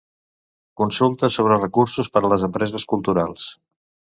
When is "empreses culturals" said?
2.51-3.47